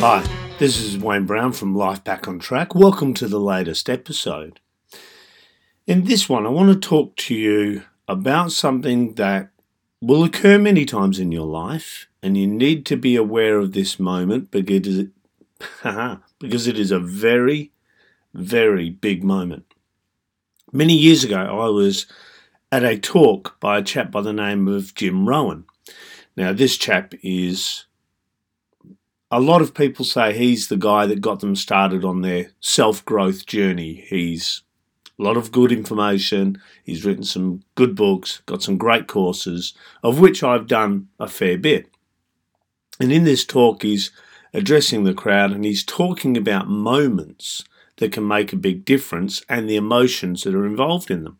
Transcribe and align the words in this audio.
Hi, 0.00 0.24
this 0.60 0.78
is 0.78 0.96
Wayne 0.96 1.26
Brown 1.26 1.50
from 1.50 1.74
Life 1.74 2.04
Back 2.04 2.28
on 2.28 2.38
Track. 2.38 2.72
Welcome 2.72 3.14
to 3.14 3.26
the 3.26 3.40
latest 3.40 3.90
episode. 3.90 4.60
In 5.88 6.04
this 6.04 6.28
one, 6.28 6.46
I 6.46 6.50
want 6.50 6.72
to 6.72 6.88
talk 6.88 7.16
to 7.16 7.34
you 7.34 7.82
about 8.06 8.52
something 8.52 9.14
that 9.14 9.50
will 10.00 10.22
occur 10.22 10.56
many 10.56 10.84
times 10.84 11.18
in 11.18 11.32
your 11.32 11.46
life, 11.46 12.06
and 12.22 12.38
you 12.38 12.46
need 12.46 12.86
to 12.86 12.96
be 12.96 13.16
aware 13.16 13.58
of 13.58 13.72
this 13.72 13.98
moment 13.98 14.52
because 14.52 14.98
it, 14.98 15.08
because 16.38 16.68
it 16.68 16.78
is 16.78 16.92
a 16.92 17.00
very, 17.00 17.72
very 18.32 18.90
big 18.90 19.24
moment. 19.24 19.64
Many 20.70 20.94
years 20.94 21.24
ago, 21.24 21.40
I 21.40 21.70
was 21.70 22.06
at 22.70 22.84
a 22.84 22.96
talk 22.96 23.58
by 23.58 23.78
a 23.78 23.82
chap 23.82 24.12
by 24.12 24.20
the 24.20 24.32
name 24.32 24.68
of 24.68 24.94
Jim 24.94 25.28
Rohn. 25.28 25.64
Now, 26.36 26.52
this 26.52 26.76
chap 26.76 27.14
is 27.20 27.86
a 29.30 29.40
lot 29.40 29.60
of 29.60 29.74
people 29.74 30.04
say 30.04 30.32
he's 30.32 30.68
the 30.68 30.76
guy 30.76 31.06
that 31.06 31.20
got 31.20 31.40
them 31.40 31.54
started 31.54 32.04
on 32.04 32.22
their 32.22 32.50
self 32.60 33.04
growth 33.04 33.46
journey. 33.46 34.06
He's 34.08 34.62
a 35.18 35.22
lot 35.22 35.36
of 35.36 35.52
good 35.52 35.72
information. 35.72 36.60
He's 36.84 37.04
written 37.04 37.24
some 37.24 37.62
good 37.74 37.94
books, 37.94 38.40
got 38.46 38.62
some 38.62 38.78
great 38.78 39.06
courses, 39.06 39.74
of 40.02 40.20
which 40.20 40.42
I've 40.42 40.66
done 40.66 41.08
a 41.18 41.28
fair 41.28 41.58
bit. 41.58 41.90
And 43.00 43.12
in 43.12 43.24
this 43.24 43.44
talk, 43.44 43.82
he's 43.82 44.10
addressing 44.54 45.04
the 45.04 45.14
crowd 45.14 45.52
and 45.52 45.64
he's 45.64 45.84
talking 45.84 46.36
about 46.36 46.68
moments 46.68 47.64
that 47.96 48.12
can 48.12 48.26
make 48.26 48.52
a 48.52 48.56
big 48.56 48.84
difference 48.84 49.42
and 49.48 49.68
the 49.68 49.76
emotions 49.76 50.44
that 50.44 50.54
are 50.54 50.66
involved 50.66 51.10
in 51.10 51.24
them. 51.24 51.38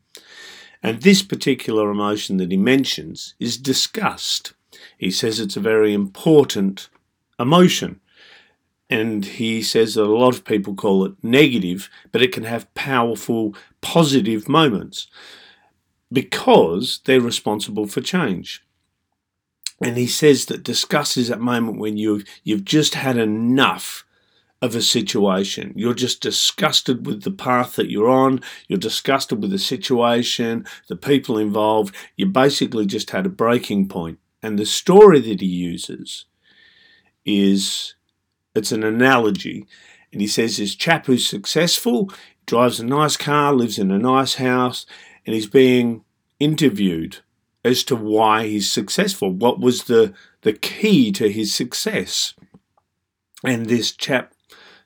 And 0.82 1.02
this 1.02 1.22
particular 1.22 1.90
emotion 1.90 2.36
that 2.36 2.50
he 2.50 2.56
mentions 2.56 3.34
is 3.40 3.56
disgust. 3.56 4.52
He 4.96 5.10
says 5.10 5.40
it's 5.40 5.56
a 5.56 5.60
very 5.60 5.94
important 5.94 6.88
emotion. 7.38 8.00
And 8.90 9.24
he 9.24 9.62
says 9.62 9.94
that 9.94 10.04
a 10.04 10.06
lot 10.06 10.34
of 10.34 10.44
people 10.44 10.74
call 10.74 11.04
it 11.04 11.12
negative, 11.22 11.90
but 12.10 12.22
it 12.22 12.32
can 12.32 12.44
have 12.44 12.72
powerful 12.74 13.54
positive 13.80 14.48
moments 14.48 15.08
because 16.10 17.00
they're 17.04 17.20
responsible 17.20 17.86
for 17.86 18.00
change. 18.00 18.64
And 19.80 19.96
he 19.96 20.06
says 20.06 20.46
that 20.46 20.62
disgust 20.62 21.16
is 21.16 21.28
that 21.28 21.40
moment 21.40 21.78
when 21.78 21.96
you've, 21.96 22.24
you've 22.42 22.64
just 22.64 22.94
had 22.94 23.16
enough 23.16 24.04
of 24.60 24.74
a 24.74 24.82
situation. 24.82 25.72
You're 25.76 25.94
just 25.94 26.20
disgusted 26.20 27.06
with 27.06 27.22
the 27.22 27.30
path 27.30 27.76
that 27.76 27.90
you're 27.90 28.10
on. 28.10 28.40
You're 28.66 28.78
disgusted 28.78 29.40
with 29.40 29.52
the 29.52 29.58
situation, 29.58 30.66
the 30.88 30.96
people 30.96 31.38
involved. 31.38 31.94
You 32.16 32.26
basically 32.26 32.86
just 32.86 33.10
had 33.10 33.26
a 33.26 33.30
breaking 33.30 33.88
point. 33.88 34.18
And 34.42 34.58
the 34.58 34.66
story 34.66 35.20
that 35.20 35.40
he 35.40 35.46
uses 35.46 36.24
is 37.28 37.94
it's 38.54 38.72
an 38.72 38.82
analogy. 38.82 39.66
And 40.12 40.20
he 40.20 40.26
says 40.26 40.56
this 40.56 40.74
chap 40.74 41.06
who's 41.06 41.26
successful, 41.26 42.10
drives 42.46 42.80
a 42.80 42.86
nice 42.86 43.16
car, 43.16 43.52
lives 43.52 43.78
in 43.78 43.90
a 43.90 43.98
nice 43.98 44.36
house, 44.36 44.86
and 45.26 45.34
he's 45.34 45.46
being 45.46 46.04
interviewed 46.40 47.18
as 47.64 47.84
to 47.84 47.96
why 47.96 48.46
he's 48.46 48.72
successful. 48.72 49.30
What 49.30 49.60
was 49.60 49.84
the, 49.84 50.14
the 50.42 50.54
key 50.54 51.12
to 51.12 51.30
his 51.30 51.52
success? 51.52 52.34
And 53.44 53.66
this 53.66 53.92
chap 53.92 54.32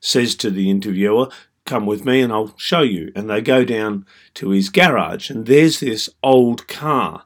says 0.01 0.35
to 0.37 0.51
the 0.51 0.69
interviewer, 0.69 1.29
Come 1.65 1.87
with 1.87 2.05
me 2.05 2.21
and 2.21 2.33
I'll 2.33 2.55
show 2.59 2.81
you. 2.83 3.13
And 3.15 3.31
they 3.31 3.41
go 3.41 3.65
down 3.65 4.05
to 4.35 4.51
his 4.51 4.69
garage, 4.69 5.31
and 5.31 5.47
there's 5.47 5.79
this 5.79 6.11
old 6.23 6.67
car, 6.67 7.25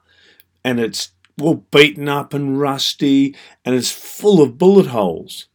and 0.63 0.79
it's 0.79 1.09
all 1.41 1.65
beaten 1.71 2.09
up 2.09 2.33
and 2.33 2.59
rusty, 2.59 3.35
and 3.63 3.75
it's 3.75 3.91
full 3.91 4.41
of 4.41 4.57
bullet 4.57 4.87
holes. 4.87 5.47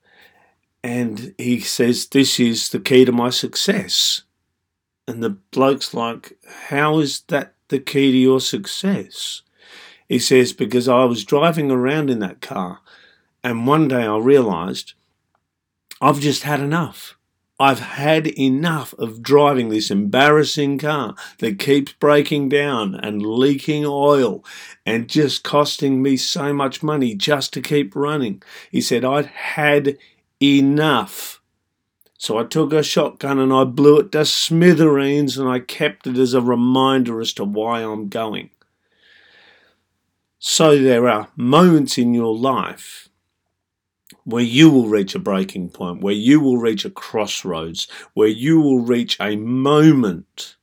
And 0.83 1.35
he 1.39 1.61
says, 1.61 2.07
This 2.07 2.39
is 2.41 2.69
the 2.69 2.81
key 2.81 3.05
to 3.05 3.13
my 3.13 3.31
success. 3.31 4.23
And 5.07 5.23
the 5.23 5.31
bloke's 5.31 5.95
like, 5.95 6.39
How 6.69 6.99
is 6.99 7.23
that 7.29 7.55
the 7.69 7.79
key 7.79 8.13
to 8.13 8.19
your 8.19 8.41
success? 8.41 9.43
He 10.09 10.19
says, 10.19 10.53
Because 10.53 10.89
I 10.89 11.05
was 11.05 11.25
driving 11.25 11.71
around 11.71 12.11
in 12.11 12.19
that 12.21 12.41
car, 12.41 12.81
and 13.43 13.67
one 13.67 13.89
day 13.89 14.05
I 14.05 14.17
realized 14.19 14.95
I've 16.01 16.21
just 16.21 16.43
had 16.43 16.61
enough. 16.61 17.17
I've 17.63 17.79
had 17.79 18.27
enough 18.27 18.93
of 18.95 19.23
driving 19.23 19.69
this 19.69 19.89
embarrassing 19.89 20.79
car 20.79 21.15
that 21.39 21.61
keeps 21.61 21.93
breaking 21.93 22.49
down 22.49 22.97
and 22.97 23.25
leaking 23.25 23.85
oil 23.87 24.45
and 24.85 25.09
just 25.09 25.45
costing 25.45 26.03
me 26.03 26.17
so 26.17 26.53
much 26.53 26.83
money 26.83 27.15
just 27.15 27.53
to 27.53 27.61
keep 27.61 27.95
running. 27.95 28.43
He 28.73 28.81
said, 28.81 29.05
I'd 29.05 29.27
had 29.27 29.97
enough. 30.43 31.41
So 32.19 32.37
I 32.37 32.43
took 32.43 32.73
a 32.73 32.83
shotgun 32.83 33.39
and 33.39 33.53
I 33.53 33.63
blew 33.63 34.01
it 34.01 34.11
to 34.11 34.25
smithereens 34.25 35.39
and 35.39 35.49
I 35.49 35.61
kept 35.61 36.09
it 36.09 36.19
as 36.19 36.35
a 36.35 36.41
reminder 36.41 37.21
as 37.21 37.33
to 37.35 37.45
why 37.45 37.83
I'm 37.83 38.09
going. 38.09 38.51
So 40.41 40.77
there 40.81 41.09
are 41.09 41.29
moments 41.37 41.97
in 41.97 42.13
your 42.13 42.37
life 42.37 43.09
where 44.25 44.43
you 44.43 44.71
will 44.71 44.89
reach 44.89 45.15
a 45.15 45.19
breaking 45.19 45.71
point, 45.71 46.03
where 46.03 46.15
you 46.15 46.41
will 46.41 46.59
reach 46.59 46.85
a 46.85 46.91
crossroads, 46.91 47.89
where 48.15 48.29
you 48.29 48.61
will 48.61 48.81
reach 48.81 49.17
a 49.21 49.37
moment 49.37 50.57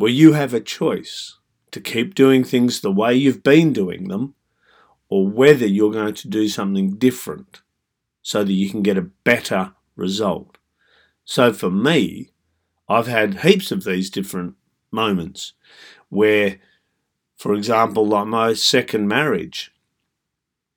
where 0.00 0.10
you 0.10 0.32
have 0.32 0.54
a 0.54 0.60
choice 0.60 1.36
to 1.70 1.78
keep 1.78 2.14
doing 2.14 2.42
things 2.42 2.80
the 2.80 2.90
way 2.90 3.14
you've 3.14 3.42
been 3.42 3.70
doing 3.70 4.08
them 4.08 4.34
or 5.10 5.28
whether 5.28 5.66
you're 5.66 5.92
going 5.92 6.14
to 6.14 6.26
do 6.26 6.48
something 6.48 6.96
different 6.96 7.60
so 8.22 8.42
that 8.42 8.54
you 8.54 8.70
can 8.70 8.80
get 8.82 8.96
a 8.96 9.02
better 9.02 9.74
result. 9.96 10.56
So 11.26 11.52
for 11.52 11.70
me, 11.70 12.30
I've 12.88 13.08
had 13.08 13.40
heaps 13.40 13.70
of 13.70 13.84
these 13.84 14.08
different 14.08 14.54
moments 14.90 15.52
where, 16.08 16.60
for 17.36 17.52
example, 17.52 18.06
like 18.06 18.26
my 18.26 18.54
second 18.54 19.06
marriage, 19.06 19.70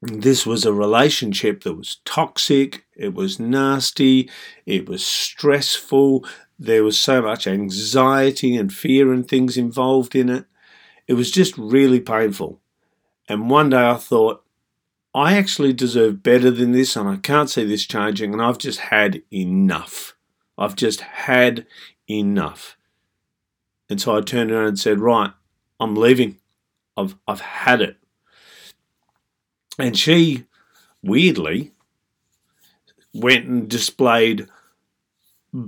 this 0.04 0.46
was 0.46 0.66
a 0.66 0.74
relationship 0.74 1.64
that 1.64 1.76
was 1.76 1.98
toxic, 2.06 2.86
it 2.96 3.14
was 3.14 3.40
nasty, 3.40 4.30
it 4.66 4.88
was 4.88 5.06
stressful, 5.06 6.26
there 6.60 6.84
was 6.84 7.00
so 7.00 7.22
much 7.22 7.48
anxiety 7.48 8.56
and 8.56 8.74
fear 8.74 9.12
and 9.12 9.28
things 9.28 9.58
involved 9.58 10.16
in 10.16 10.30
it. 10.30 10.46
It 11.08 11.14
was 11.14 11.32
just 11.32 11.58
really 11.58 12.00
painful. 12.00 12.60
And 13.28 13.50
one 13.50 13.70
day 13.70 13.90
I 13.90 13.96
thought, 13.96 14.44
I 15.16 15.38
actually 15.38 15.74
deserve 15.74 16.24
better 16.24 16.50
than 16.50 16.72
this 16.72 16.96
and 16.96 17.08
I 17.08 17.18
can't 17.18 17.50
see 17.50 17.66
this 17.66 17.86
changing, 17.86 18.34
and 18.34 18.42
I've 18.42 18.58
just 18.58 18.80
had 18.80 19.22
enough. 19.32 20.16
I've 20.58 20.76
just 20.76 21.02
had 21.02 21.66
enough. 22.10 22.78
And 23.90 24.02
so 24.02 24.18
I 24.18 24.22
turned 24.22 24.52
around 24.52 24.68
and 24.68 24.80
said, 24.80 25.00
Right, 25.00 25.32
I'm 25.80 25.96
leaving. 25.96 26.38
I've, 26.98 27.16
I've 27.28 27.42
had 27.42 27.82
it. 27.82 27.98
And 29.80 29.98
she, 29.98 30.46
weirdly, 31.02 31.72
went 33.14 33.46
and 33.46 33.70
displayed 33.70 34.48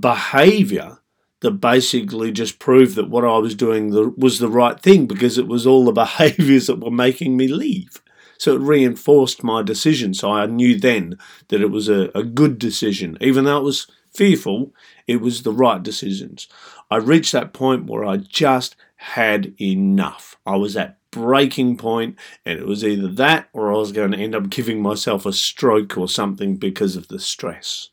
behavior 0.00 0.98
that 1.40 1.52
basically 1.52 2.32
just 2.32 2.58
proved 2.58 2.96
that 2.96 3.10
what 3.10 3.24
I 3.24 3.38
was 3.38 3.54
doing 3.54 4.14
was 4.16 4.38
the 4.38 4.48
right 4.48 4.80
thing 4.80 5.06
because 5.06 5.38
it 5.38 5.46
was 5.46 5.66
all 5.66 5.84
the 5.84 5.92
behaviors 6.04 6.66
that 6.66 6.80
were 6.80 6.90
making 6.90 7.36
me 7.36 7.48
leave. 7.48 8.00
So 8.38 8.54
it 8.54 8.60
reinforced 8.60 9.42
my 9.42 9.62
decision. 9.62 10.12
So 10.14 10.30
I 10.30 10.46
knew 10.46 10.78
then 10.78 11.18
that 11.48 11.60
it 11.60 11.70
was 11.70 11.88
a, 11.88 12.10
a 12.14 12.22
good 12.22 12.58
decision. 12.58 13.16
Even 13.20 13.44
though 13.44 13.58
it 13.58 13.64
was 13.64 13.86
fearful, 14.12 14.74
it 15.06 15.20
was 15.20 15.42
the 15.42 15.52
right 15.52 15.82
decisions. 15.82 16.48
I 16.90 16.96
reached 16.96 17.32
that 17.32 17.52
point 17.52 17.86
where 17.86 18.04
I 18.04 18.18
just 18.18 18.76
had 18.96 19.54
enough. 19.60 20.36
I 20.46 20.56
was 20.56 20.76
at 20.76 20.98
breaking 21.16 21.78
point, 21.78 22.16
and 22.44 22.58
it 22.58 22.66
was 22.66 22.84
either 22.84 23.08
that 23.08 23.48
or 23.54 23.72
I 23.72 23.76
was 23.78 23.90
going 23.90 24.12
to 24.12 24.18
end 24.18 24.34
up 24.34 24.50
giving 24.50 24.82
myself 24.82 25.24
a 25.24 25.32
stroke 25.32 25.96
or 25.96 26.08
something 26.08 26.56
because 26.56 26.94
of 26.94 27.08
the 27.08 27.18
stress. 27.18 27.88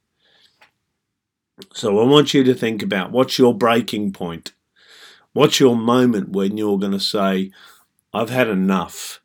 So 1.73 1.99
I 1.99 2.03
want 2.03 2.33
you 2.33 2.43
to 2.43 2.53
think 2.53 2.83
about 2.83 3.11
what's 3.11 3.39
your 3.39 3.55
breaking 3.55 4.11
point? 4.11 4.51
What's 5.31 5.59
your 5.59 5.77
moment 5.77 6.29
when 6.29 6.57
you're 6.57 6.77
going 6.77 6.91
to 6.91 6.99
say, 6.99 7.51
I've 8.13 8.29
had 8.29 8.49
enough 8.49 9.21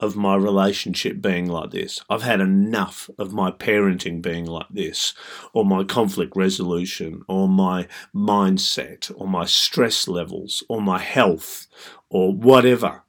of 0.00 0.14
my 0.14 0.36
relationship 0.36 1.20
being 1.20 1.46
like 1.46 1.70
this. 1.70 2.00
I've 2.08 2.22
had 2.22 2.40
enough 2.40 3.10
of 3.18 3.32
my 3.32 3.50
parenting 3.50 4.22
being 4.22 4.46
like 4.46 4.68
this, 4.70 5.14
or 5.52 5.64
my 5.64 5.82
conflict 5.84 6.36
resolution, 6.36 7.22
or 7.26 7.48
my 7.48 7.88
mindset, 8.14 9.10
or 9.16 9.26
my 9.26 9.44
stress 9.44 10.06
levels, 10.06 10.62
or 10.68 10.80
my 10.80 10.98
health, 10.98 11.66
or 12.10 12.32
whatever. 12.32 13.02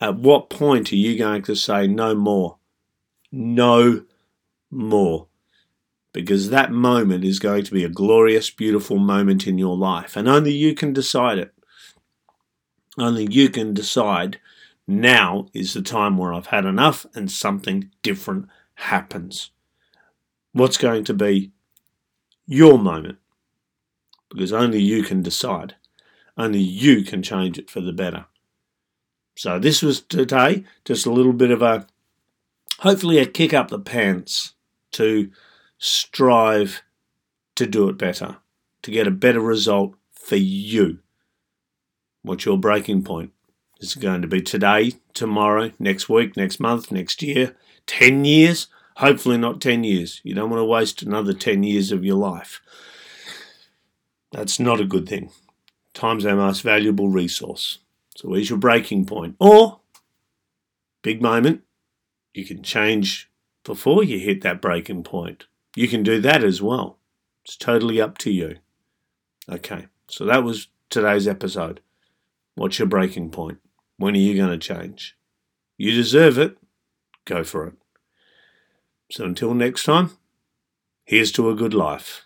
At 0.00 0.18
what 0.18 0.50
point 0.50 0.92
are 0.92 0.96
you 0.96 1.18
going 1.18 1.42
to 1.42 1.56
say 1.56 1.86
no 1.86 2.14
more? 2.14 2.58
No 3.32 4.04
more. 4.70 5.26
Because 6.12 6.50
that 6.50 6.72
moment 6.72 7.24
is 7.24 7.38
going 7.38 7.64
to 7.64 7.72
be 7.72 7.84
a 7.84 7.88
glorious, 7.88 8.50
beautiful 8.50 8.98
moment 8.98 9.46
in 9.46 9.58
your 9.58 9.76
life, 9.76 10.16
and 10.16 10.28
only 10.28 10.52
you 10.52 10.74
can 10.74 10.92
decide 10.92 11.38
it. 11.38 11.52
Only 12.96 13.26
you 13.30 13.48
can 13.48 13.74
decide 13.74 14.40
now 14.86 15.46
is 15.52 15.74
the 15.74 15.82
time 15.82 16.16
where 16.16 16.32
I've 16.32 16.46
had 16.46 16.64
enough 16.64 17.06
and 17.14 17.30
something 17.30 17.90
different 18.02 18.46
happens. 18.74 19.50
What's 20.52 20.78
going 20.78 21.04
to 21.04 21.14
be 21.14 21.52
your 22.48 22.78
moment. 22.78 23.18
Because 24.30 24.52
only 24.52 24.80
you 24.80 25.02
can 25.02 25.22
decide. 25.22 25.76
Only 26.36 26.60
you 26.60 27.04
can 27.04 27.22
change 27.22 27.58
it 27.58 27.70
for 27.70 27.80
the 27.80 27.92
better. 27.92 28.26
So 29.38 29.60
this 29.60 29.82
was 29.82 30.00
today 30.00 30.64
just 30.84 31.06
a 31.06 31.12
little 31.12 31.32
bit 31.32 31.52
of 31.52 31.62
a 31.62 31.86
hopefully 32.80 33.18
a 33.18 33.24
kick 33.24 33.54
up 33.54 33.68
the 33.68 33.78
pants 33.78 34.54
to 34.90 35.30
strive 35.78 36.82
to 37.54 37.64
do 37.64 37.88
it 37.88 37.96
better, 37.96 38.38
to 38.82 38.90
get 38.90 39.06
a 39.06 39.12
better 39.12 39.40
result 39.40 39.94
for 40.10 40.34
you. 40.34 40.98
What's 42.22 42.46
your 42.46 42.58
breaking 42.58 43.04
point? 43.04 43.30
Is 43.78 43.94
it 43.94 44.00
going 44.00 44.22
to 44.22 44.28
be 44.28 44.42
today, 44.42 44.94
tomorrow, 45.14 45.70
next 45.78 46.08
week, 46.08 46.36
next 46.36 46.58
month, 46.58 46.90
next 46.90 47.22
year, 47.22 47.54
10 47.86 48.24
years? 48.24 48.66
Hopefully, 48.96 49.38
not 49.38 49.60
10 49.60 49.84
years. 49.84 50.20
You 50.24 50.34
don't 50.34 50.50
want 50.50 50.58
to 50.58 50.64
waste 50.64 51.02
another 51.02 51.32
10 51.32 51.62
years 51.62 51.92
of 51.92 52.04
your 52.04 52.16
life. 52.16 52.60
That's 54.32 54.58
not 54.58 54.80
a 54.80 54.84
good 54.84 55.08
thing. 55.08 55.30
Time's 55.94 56.26
our 56.26 56.34
most 56.34 56.62
valuable 56.62 57.08
resource. 57.08 57.78
So, 58.18 58.26
where's 58.26 58.50
your 58.50 58.58
breaking 58.58 59.06
point? 59.06 59.36
Or, 59.38 59.78
big 61.02 61.22
moment, 61.22 61.62
you 62.34 62.44
can 62.44 62.64
change 62.64 63.30
before 63.62 64.02
you 64.02 64.18
hit 64.18 64.40
that 64.40 64.60
breaking 64.60 65.04
point. 65.04 65.46
You 65.76 65.86
can 65.86 66.02
do 66.02 66.20
that 66.22 66.42
as 66.42 66.60
well. 66.60 66.98
It's 67.44 67.56
totally 67.56 68.00
up 68.00 68.18
to 68.18 68.32
you. 68.32 68.56
Okay, 69.48 69.86
so 70.08 70.24
that 70.24 70.42
was 70.42 70.66
today's 70.90 71.28
episode. 71.28 71.80
What's 72.56 72.80
your 72.80 72.88
breaking 72.88 73.30
point? 73.30 73.58
When 73.98 74.14
are 74.14 74.18
you 74.18 74.36
going 74.36 74.50
to 74.50 74.58
change? 74.58 75.16
You 75.76 75.92
deserve 75.92 76.38
it. 76.38 76.58
Go 77.24 77.44
for 77.44 77.68
it. 77.68 77.74
So 79.12 79.26
until 79.26 79.54
next 79.54 79.84
time, 79.84 80.10
here's 81.04 81.30
to 81.32 81.50
a 81.50 81.54
good 81.54 81.72
life. 81.72 82.24